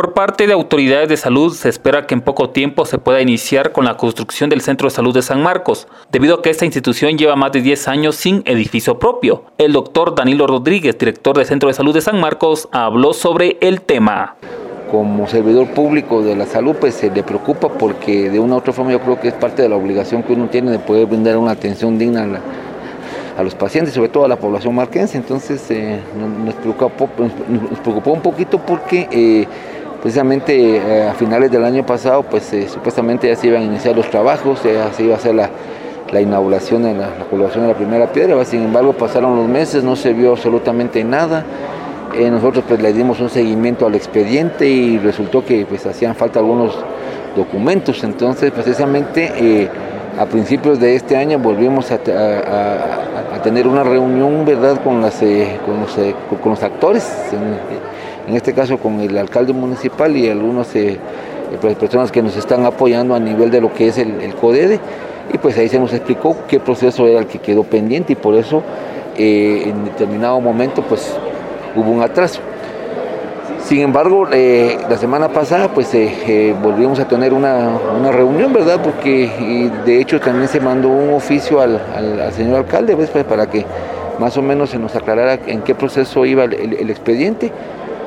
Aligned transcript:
Por 0.00 0.14
parte 0.14 0.46
de 0.46 0.54
autoridades 0.54 1.10
de 1.10 1.18
salud 1.18 1.52
se 1.52 1.68
espera 1.68 2.06
que 2.06 2.14
en 2.14 2.22
poco 2.22 2.48
tiempo 2.48 2.86
se 2.86 2.96
pueda 2.96 3.20
iniciar 3.20 3.72
con 3.72 3.84
la 3.84 3.98
construcción 3.98 4.48
del 4.48 4.62
Centro 4.62 4.88
de 4.88 4.94
Salud 4.94 5.12
de 5.12 5.20
San 5.20 5.42
Marcos, 5.42 5.88
debido 6.10 6.36
a 6.36 6.40
que 6.40 6.48
esta 6.48 6.64
institución 6.64 7.18
lleva 7.18 7.36
más 7.36 7.52
de 7.52 7.60
10 7.60 7.86
años 7.88 8.16
sin 8.16 8.42
edificio 8.46 8.98
propio. 8.98 9.44
El 9.58 9.74
doctor 9.74 10.14
Danilo 10.14 10.46
Rodríguez, 10.46 10.96
director 10.96 11.36
del 11.36 11.44
Centro 11.44 11.68
de 11.68 11.74
Salud 11.74 11.92
de 11.92 12.00
San 12.00 12.18
Marcos, 12.18 12.66
habló 12.72 13.12
sobre 13.12 13.58
el 13.60 13.82
tema 13.82 14.36
como 14.90 15.28
servidor 15.28 15.68
público 15.68 16.22
de 16.22 16.34
la 16.34 16.46
salud, 16.46 16.76
pues 16.80 16.94
se 16.94 17.10
le 17.10 17.22
preocupa 17.22 17.68
porque 17.68 18.30
de 18.30 18.40
una 18.40 18.54
u 18.54 18.58
otra 18.58 18.72
forma 18.72 18.92
yo 18.92 19.00
creo 19.00 19.20
que 19.20 19.28
es 19.28 19.34
parte 19.34 19.60
de 19.60 19.68
la 19.68 19.76
obligación 19.76 20.22
que 20.22 20.32
uno 20.32 20.48
tiene 20.48 20.70
de 20.70 20.78
poder 20.78 21.04
brindar 21.04 21.36
una 21.36 21.50
atención 21.50 21.98
digna 21.98 22.26
a, 23.36 23.42
los 23.42 23.54
pacientes, 23.54 23.92
sobre 23.92 24.08
todo 24.08 24.24
a 24.24 24.28
la 24.28 24.36
población 24.36 24.74
marquense. 24.74 25.18
Entonces 25.18 25.70
eh, 25.70 26.00
nos, 26.42 26.54
preocupó, 26.54 28.12
un 28.12 28.22
poquito 28.22 28.58
porque 28.58 29.08
eh, 29.10 29.46
Precisamente 30.02 30.76
eh, 30.76 31.08
a 31.08 31.12
finales 31.12 31.50
del 31.50 31.62
año 31.62 31.84
pasado, 31.84 32.22
pues 32.22 32.50
eh, 32.54 32.66
supuestamente 32.68 33.28
ya 33.28 33.36
se 33.36 33.48
iban 33.48 33.60
a 33.60 33.64
iniciar 33.66 33.94
los 33.94 34.08
trabajos, 34.08 34.62
ya 34.62 34.90
se 34.94 35.04
iba 35.04 35.14
a 35.14 35.18
hacer 35.18 35.34
la, 35.34 35.50
inauguración, 36.20 36.84
la, 36.84 36.92
la 36.94 37.24
colocación 37.28 37.64
de 37.64 37.72
la 37.72 37.76
primera 37.76 38.10
piedra, 38.10 38.42
sin 38.46 38.62
embargo 38.62 38.94
pasaron 38.94 39.36
los 39.36 39.46
meses, 39.46 39.84
no 39.84 39.96
se 39.96 40.14
vio 40.14 40.30
absolutamente 40.32 41.04
nada. 41.04 41.44
Eh, 42.16 42.30
nosotros 42.30 42.64
pues 42.66 42.80
le 42.80 42.94
dimos 42.94 43.20
un 43.20 43.28
seguimiento 43.28 43.86
al 43.86 43.94
expediente 43.94 44.66
y 44.66 44.98
resultó 44.98 45.44
que 45.44 45.66
pues 45.66 45.84
hacían 45.84 46.14
falta 46.14 46.38
algunos 46.38 46.78
documentos, 47.36 48.02
entonces 48.02 48.50
precisamente 48.52 49.68
a 50.18 50.26
principios 50.26 50.80
de 50.80 50.96
este 50.96 51.16
año 51.16 51.38
volvimos 51.38 51.90
a, 51.90 51.98
tener 53.42 53.66
una 53.66 53.84
reunión 53.84 54.44
verdad 54.44 54.82
con, 54.82 55.00
los, 55.02 55.14
con 56.42 56.50
los 56.50 56.62
actores 56.62 57.06
en 58.30 58.36
este 58.36 58.52
caso 58.52 58.78
con 58.78 59.00
el 59.00 59.18
alcalde 59.18 59.52
municipal 59.52 60.16
y 60.16 60.28
algunas 60.28 60.74
eh, 60.76 60.98
pues, 61.60 61.74
personas 61.74 62.12
que 62.12 62.22
nos 62.22 62.36
están 62.36 62.64
apoyando 62.64 63.16
a 63.16 63.18
nivel 63.18 63.50
de 63.50 63.60
lo 63.60 63.74
que 63.74 63.88
es 63.88 63.98
el, 63.98 64.34
CODEDE. 64.40 64.78
Y 65.34 65.38
pues 65.38 65.58
ahí 65.58 65.68
se 65.68 65.80
nos 65.80 65.92
explicó 65.92 66.36
qué 66.48 66.60
proceso 66.60 67.06
era 67.08 67.18
el 67.18 67.26
que 67.26 67.38
quedó 67.38 67.64
pendiente 67.64 68.12
y 68.12 68.16
por 68.16 68.34
eso 68.36 68.62
eh, 69.16 69.64
en 69.66 69.84
determinado 69.84 70.40
momento 70.40 70.82
pues 70.82 71.12
hubo 71.74 71.90
un 71.90 72.02
atraso. 72.02 72.40
Sin 73.64 73.80
embargo, 73.80 74.28
eh, 74.32 74.78
la 74.88 74.96
semana 74.96 75.28
pasada 75.28 75.68
pues 75.72 75.92
volvimos 76.62 76.98
a 77.00 77.06
tener 77.06 77.32
una, 77.32 77.78
reunión, 78.12 78.52
¿verdad? 78.52 78.80
Porque 78.82 79.70
de 79.84 80.00
hecho 80.00 80.20
también 80.20 80.48
se 80.48 80.60
mandó 80.60 80.88
un 80.88 81.14
oficio 81.14 81.60
al, 81.60 82.32
señor 82.32 82.58
alcalde 82.58 82.96
pues, 82.96 83.10
para 83.24 83.48
que 83.48 83.64
más 84.18 84.36
o 84.36 84.42
menos 84.42 84.70
se 84.70 84.78
nos 84.78 84.94
aclarara 84.96 85.34
en 85.46 85.62
qué 85.62 85.74
proceso 85.74 86.24
iba 86.26 86.44
el 86.44 86.90
expediente 86.90 87.52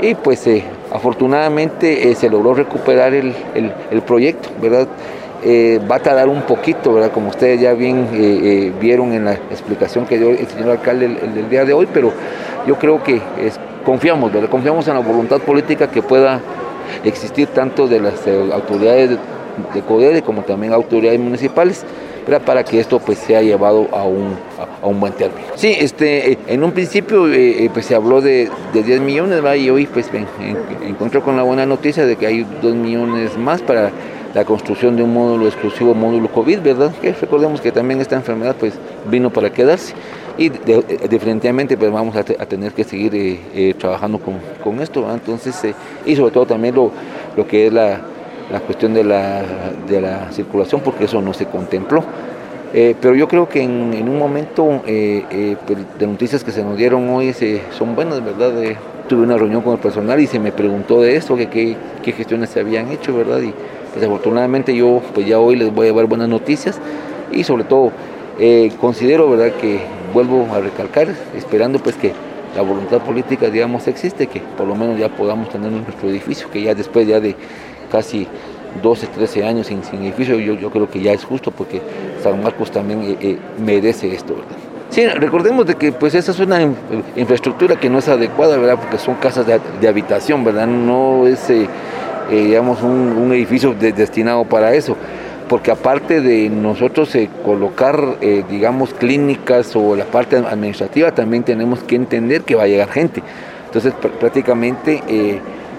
y 0.00 0.14
pues 0.14 0.46
eh, 0.46 0.64
afortunadamente 0.92 2.10
eh, 2.10 2.14
se 2.14 2.28
logró 2.28 2.54
recuperar 2.54 3.14
el, 3.14 3.32
proyecto, 4.06 4.48
¿verdad? 4.60 4.88
Eh, 5.44 5.80
va 5.90 5.96
a 5.96 5.98
tardar 6.00 6.28
un 6.28 6.42
poquito, 6.42 6.94
¿verdad? 6.94 7.12
Como 7.12 7.28
ustedes 7.28 7.60
ya 7.60 7.74
bien 7.74 8.74
vieron 8.80 9.12
en 9.12 9.26
la 9.26 9.34
explicación 9.34 10.06
que 10.06 10.18
dio 10.18 10.30
el 10.30 10.46
señor 10.46 10.70
alcalde 10.70 11.06
el, 11.06 11.48
día 11.50 11.64
de 11.64 11.72
hoy, 11.72 11.86
pero 11.92 12.12
yo 12.66 12.78
creo 12.78 13.02
que 13.02 13.20
confiamos, 13.84 14.32
¿verdad? 14.32 14.48
Confiamos 14.48 14.88
en 14.88 14.94
la 14.94 15.00
voluntad 15.00 15.38
política 15.40 15.90
que 15.90 16.02
pueda 16.02 16.40
existir 17.04 17.48
tanto 17.48 17.86
de 17.86 18.00
las 18.00 18.26
autoridades 18.52 19.10
de, 19.10 19.18
de 19.74 19.80
CODEDE 19.82 20.22
como 20.22 20.42
también 20.42 20.72
autoridades 20.72 21.20
municipales 21.20 21.84
para 22.24 22.64
que 22.64 22.80
esto 22.80 22.98
pues 22.98 23.18
sea 23.18 23.42
llevado 23.42 23.88
a 23.92 24.04
un, 24.04 24.36
a, 24.82 24.86
un 24.86 25.00
buen 25.00 25.12
término. 25.12 25.46
Sí, 25.54 25.76
este, 25.78 26.32
eh, 26.32 26.38
en 26.46 26.64
un 26.64 26.72
principio 26.72 27.28
eh, 27.28 27.64
eh, 27.64 27.70
pues 27.72 27.86
se 27.86 27.94
habló 27.94 28.20
de, 28.20 28.50
de 28.72 28.82
10 28.82 29.00
millones 29.00 29.42
y 29.58 29.70
hoy 29.70 29.86
pues 29.86 30.10
me 30.12 30.26
encontré 30.86 31.20
con 31.20 31.36
la 31.36 31.42
buena 31.42 31.66
noticia 31.66 32.06
de 32.06 32.16
que 32.16 32.26
hay 32.26 32.46
2 32.62 32.74
millones 32.74 33.36
más 33.36 33.62
para 33.62 33.90
la 34.34 34.44
construcción 34.44 34.96
de 34.96 35.02
un 35.02 35.14
módulo 35.14 35.46
exclusivo, 35.46 35.94
módulo 35.94 36.28
COVID, 36.28 36.60
¿verdad? 36.60 36.92
Que 37.00 37.12
recordemos 37.12 37.60
que 37.60 37.70
también 37.70 38.00
esta 38.00 38.16
enfermedad 38.16 38.56
pues 38.58 38.74
vino 39.08 39.30
para 39.30 39.50
quedarse 39.50 39.94
y 40.36 40.48
definitivamente 40.48 41.76
pues 41.76 41.92
vamos 41.92 42.16
a, 42.16 42.24
tener 42.24 42.72
que 42.72 42.82
seguir 42.82 43.76
trabajando 43.78 44.18
con, 44.18 44.40
con 44.64 44.82
esto, 44.82 45.06
entonces 45.12 45.54
y 46.04 46.16
sobre 46.16 46.32
todo 46.32 46.46
también 46.46 46.74
lo, 46.74 46.90
lo 47.36 47.46
que 47.46 47.68
es 47.68 47.72
la 47.72 48.00
la 48.50 48.60
cuestión 48.60 48.94
de 48.94 49.04
la, 49.04 49.42
de 49.88 50.00
la 50.00 50.30
circulación, 50.32 50.80
porque 50.82 51.04
eso 51.04 51.20
no 51.20 51.32
se 51.32 51.46
contempló. 51.46 52.04
Eh, 52.76 52.96
pero 53.00 53.14
yo 53.14 53.28
creo 53.28 53.48
que 53.48 53.62
en, 53.62 54.08
un 54.08 54.18
momento 54.18 54.82
eh, 54.84 55.24
eh, 55.30 55.56
pues, 55.64 55.78
de 55.96 56.06
noticias 56.08 56.42
que 56.42 56.50
se 56.50 56.64
nos 56.64 56.76
dieron 56.76 57.08
hoy 57.08 57.32
son 57.70 57.94
buenas, 57.94 58.22
¿verdad? 58.24 58.52
tuve 59.08 59.22
una 59.22 59.36
reunión 59.36 59.62
con 59.62 59.74
el 59.74 59.78
personal 59.78 60.18
y 60.18 60.26
se 60.26 60.40
me 60.40 60.50
preguntó 60.50 61.00
de 61.00 61.14
esto, 61.14 61.36
que 61.36 61.46
qué, 61.48 62.12
gestiones 62.12 62.50
se 62.50 62.58
habían 62.58 62.90
hecho, 62.90 63.16
¿verdad? 63.16 63.40
Y 63.42 63.54
desafortunadamente 63.94 64.74
yo 64.74 65.00
pues 65.14 65.24
ya 65.24 65.38
hoy 65.38 65.54
les 65.54 65.72
voy 65.72 65.86
a 65.86 65.92
dar 65.92 66.06
buenas 66.06 66.28
noticias 66.28 66.80
y 67.30 67.44
sobre 67.44 67.62
todo 67.62 67.92
considero, 68.80 69.30
¿verdad? 69.30 69.52
Que 69.60 69.78
vuelvo 70.12 70.48
a 70.52 70.58
recalcar, 70.58 71.14
esperando 71.36 71.78
pues 71.78 71.94
que 71.94 72.12
la 72.56 72.62
voluntad 72.62 73.00
política, 73.02 73.50
digamos, 73.50 73.86
existe, 73.86 74.26
que 74.26 74.40
por 74.56 74.66
lo 74.66 74.74
menos 74.74 74.98
ya 74.98 75.08
podamos 75.08 75.48
tener 75.48 75.70
nuestro 75.70 76.08
edificio, 76.08 76.50
que 76.50 76.62
ya 76.62 76.74
después 76.74 77.06
ya 77.06 77.20
de 77.20 77.36
casi 77.94 78.26
12, 78.82 79.06
13 79.06 79.44
años 79.44 79.68
sin, 79.68 79.80
edificio, 80.02 80.36
yo, 80.36 80.68
creo 80.70 80.90
que 80.90 81.00
ya 81.00 81.12
es 81.12 81.24
justo 81.24 81.52
porque 81.52 81.80
San 82.24 82.42
Marcos 82.42 82.72
también 82.72 83.02
eh, 83.02 83.16
eh, 83.20 83.38
merece 83.64 84.12
esto, 84.12 84.34
¿verdad? 84.34 84.56
Sí, 84.90 85.06
recordemos 85.06 85.66
de 85.66 85.76
que 85.76 85.92
pues 85.92 86.14
esa 86.14 86.32
es 86.32 86.40
una 86.40 86.60
infraestructura 87.16 87.76
que 87.76 87.88
no 87.88 87.98
es 87.98 88.08
adecuada, 88.08 88.56
¿verdad? 88.56 88.78
Porque 88.80 88.98
son 88.98 89.14
casas 89.16 89.46
de, 89.46 89.88
habitación, 89.88 90.44
¿verdad? 90.44 90.66
No 90.66 91.26
es, 91.26 91.50
eh, 91.50 91.68
digamos, 92.30 92.82
un, 92.82 93.32
edificio 93.32 93.74
destinado 93.74 94.44
para 94.44 94.74
eso. 94.74 94.96
Porque 95.48 95.70
aparte 95.70 96.20
de 96.20 96.48
nosotros 96.48 97.16
colocar, 97.44 98.18
digamos, 98.48 98.94
clínicas 98.94 99.74
o 99.74 99.96
la 99.96 100.04
parte 100.04 100.36
administrativa, 100.36 101.12
también 101.12 101.42
tenemos 101.42 101.82
que 101.82 101.96
entender 101.96 102.42
que 102.42 102.54
va 102.54 102.62
a 102.62 102.68
llegar 102.68 102.88
gente. 102.88 103.22
Entonces, 103.66 103.92
prácticamente 104.20 105.02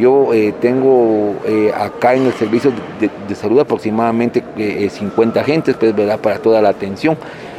yo 0.00 0.32
eh, 0.32 0.54
tengo 0.60 1.36
eh, 1.46 1.70
acá 1.74 2.14
en 2.14 2.26
el 2.26 2.32
servicio 2.32 2.72
de, 2.98 3.34
salud 3.34 3.60
aproximadamente 3.60 4.42
50 4.88 5.38
eh, 5.38 5.42
agentes, 5.42 5.76
pues, 5.76 5.94
¿verdad? 5.94 6.18
Para 6.18 6.38
toda 6.38 6.62
la 6.62 6.70
atención, 6.70 7.16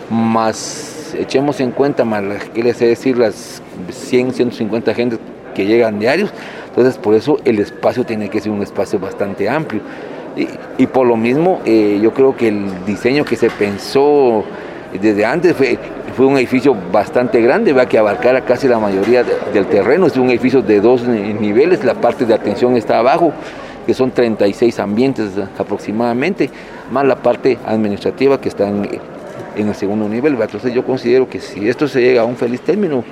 más 0.09 1.15
echemos 1.17 1.59
en 1.59 1.71
cuenta, 1.71 2.03
más, 2.03 2.23
quiere 2.53 2.73
decir, 2.73 3.17
las 3.17 3.61
100, 3.89 4.33
150 4.33 4.91
agentes 4.91 5.19
que 5.53 5.65
llegan 5.65 5.99
diarios, 5.99 6.31
entonces 6.69 6.97
por 6.97 7.13
eso 7.13 7.37
el 7.45 7.59
espacio 7.59 8.05
tiene 8.05 8.29
que 8.29 8.39
ser 8.39 8.51
un 8.51 8.63
espacio 8.63 8.99
bastante 8.99 9.47
amplio. 9.47 9.81
Y, 10.77 10.87
por 10.87 11.05
lo 11.05 11.17
mismo, 11.17 11.59
yo 11.65 12.13
creo 12.13 12.37
que 12.37 12.47
el 12.47 12.85
diseño 12.85 13.25
que 13.25 13.35
se 13.35 13.49
pensó 13.49 14.45
desde 14.99 15.25
antes 15.25 15.53
fue, 15.53 15.77
fue 16.11 16.25
un 16.25 16.37
edificio 16.37 16.75
bastante 16.91 17.41
grande, 17.41 17.75
que 17.87 17.97
abarcara 17.97 18.41
casi 18.41 18.67
la 18.67 18.79
mayoría 18.79 19.23
del 19.23 19.65
terreno, 19.67 20.07
es 20.07 20.17
un 20.17 20.29
edificio 20.29 20.61
de 20.61 20.79
dos 20.79 21.07
niveles, 21.07 21.83
la 21.83 21.95
parte 21.95 22.25
de 22.25 22.33
atención 22.33 22.75
está 22.75 22.99
abajo, 22.99 23.33
que 23.85 23.93
son 23.93 24.11
36 24.11 24.79
ambientes 24.79 25.31
aproximadamente, 25.57 26.49
más 26.91 27.05
la 27.05 27.15
parte 27.15 27.57
administrativa 27.65 28.39
que 28.39 28.49
está 28.49 28.67
en, 28.67 28.87
el 29.55 29.75
segundo 29.75 30.07
nivel. 30.07 30.37
Entonces 30.39 30.73
yo 30.73 30.85
considero 30.85 31.27
que 31.29 31.39
si 31.39 31.67
esto 31.67 31.87
se 31.87 32.01
llega 32.01 32.21
a 32.21 32.25
un 32.25 32.35
feliz 32.35 32.61
término, 32.61 33.03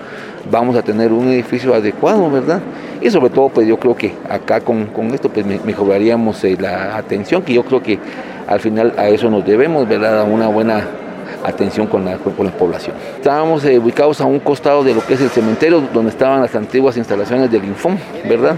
vamos 0.49 0.75
a 0.75 0.81
tener 0.81 1.11
un 1.11 1.27
edificio 1.27 1.73
adecuado, 1.73 2.29
¿verdad? 2.29 2.61
Y 3.01 3.09
sobre 3.09 3.29
todo, 3.29 3.49
pues 3.49 3.67
yo 3.67 3.77
creo 3.77 3.95
que 3.95 4.13
acá 4.29 4.61
con, 4.61 4.89
esto 5.13 5.29
pues 5.29 5.45
mejoraríamos 5.45 6.43
eh, 6.43 6.57
la 6.59 6.97
atención, 6.97 7.41
que 7.41 7.53
yo 7.53 7.63
creo 7.63 7.81
que 7.81 7.99
al 8.47 8.59
final 8.59 8.93
a 8.97 9.09
eso 9.09 9.29
nos 9.29 9.45
debemos, 9.45 9.87
¿verdad? 9.87 10.27
Una 10.29 10.47
buena 10.47 10.87
atención 11.43 11.87
con 11.87 12.05
la, 12.05 12.17
con 12.17 12.45
la 12.45 12.51
población. 12.51 12.95
Estábamos 13.15 13.63
eh, 13.65 13.79
ubicados 13.79 14.21
a 14.21 14.25
un 14.25 14.39
costado 14.39 14.83
de 14.83 14.93
lo 14.93 15.05
que 15.05 15.13
es 15.13 15.21
el 15.21 15.29
cementerio, 15.29 15.81
donde 15.93 16.11
estaban 16.11 16.41
las 16.41 16.55
antiguas 16.55 16.97
instalaciones 16.97 17.51
del 17.51 17.65
Infom, 17.65 17.97
¿verdad? 18.27 18.55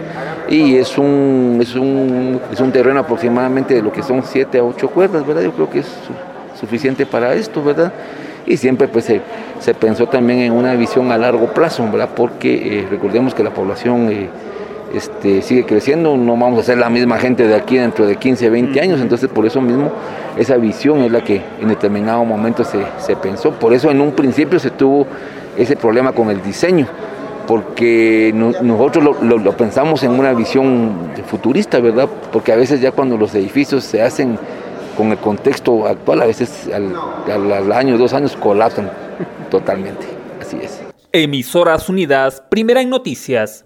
Y 0.49 0.75
es 0.75 0.97
un, 0.97 1.59
es 1.61 1.75
un, 1.75 2.39
es 2.51 2.59
un 2.59 2.71
terreno 2.71 2.99
aproximadamente 2.99 3.75
de 3.75 3.81
lo 3.81 3.91
que 3.91 4.03
son 4.03 4.23
7 4.23 4.59
a 4.59 4.63
8 4.63 4.89
cuerdas, 4.89 5.25
¿verdad? 5.25 5.43
Yo 5.43 5.51
creo 5.51 5.69
que 5.69 5.79
es 5.79 5.87
suficiente 6.59 7.05
para 7.05 7.33
esto, 7.33 7.63
¿verdad? 7.63 7.91
Y 8.45 8.57
siempre 8.57 8.87
pues 8.87 9.05
se, 9.05 9.21
se 9.59 9.73
pensó 9.73 10.07
también 10.07 10.39
en 10.39 10.53
una 10.53 10.73
visión 10.75 11.11
a 11.11 11.17
largo 11.17 11.47
plazo, 11.53 11.83
¿verdad? 11.91 12.09
Porque 12.15 12.79
eh, 12.79 12.87
recordemos 12.89 13.33
que 13.33 13.43
la 13.43 13.53
población... 13.53 14.11
Eh, 14.11 14.29
este, 14.93 15.41
sigue 15.41 15.65
creciendo, 15.65 16.17
no 16.17 16.35
vamos 16.37 16.59
a 16.59 16.63
ser 16.63 16.77
la 16.77 16.89
misma 16.89 17.17
gente 17.17 17.47
de 17.47 17.55
aquí 17.55 17.77
dentro 17.77 18.05
de 18.05 18.17
15, 18.17 18.49
20 18.49 18.81
años, 18.81 19.01
entonces 19.01 19.29
por 19.29 19.45
eso 19.45 19.61
mismo 19.61 19.91
esa 20.37 20.57
visión 20.57 20.99
es 21.03 21.11
la 21.11 21.23
que 21.23 21.41
en 21.61 21.67
determinado 21.67 22.25
momento 22.25 22.63
se, 22.63 23.15
pensó, 23.15 23.51
por 23.51 23.73
eso 23.73 23.89
en 23.89 24.01
un 24.01 24.11
principio 24.11 24.59
se 24.59 24.71
tuvo 24.71 25.07
ese 25.57 25.75
problema 25.75 26.11
con 26.11 26.29
el 26.29 26.41
diseño, 26.41 26.87
porque 27.47 28.31
nosotros 28.33 29.17
lo, 29.21 29.57
pensamos 29.57 30.03
en 30.03 30.11
una 30.11 30.33
visión 30.33 31.11
futurista, 31.25 31.79
¿verdad? 31.79 32.07
Porque 32.31 32.51
a 32.51 32.55
veces 32.55 32.81
ya 32.81 32.91
cuando 32.91 33.17
los 33.17 33.33
edificios 33.35 33.83
se 33.83 34.01
hacen 34.01 34.37
con 34.97 35.11
el 35.11 35.17
contexto 35.17 35.87
actual, 35.87 36.21
a 36.21 36.25
veces 36.25 36.69
al, 36.73 37.51
al 37.51 37.71
año, 37.71 37.97
dos 37.97 38.13
años 38.13 38.37
colapsan 38.37 38.89
totalmente, 39.49 40.05
así 40.39 40.57
es. 40.61 40.81
Emisoras 41.13 41.89
Unidas, 41.89 42.41
primera 42.49 42.81
en 42.81 42.89
noticias, 42.89 43.65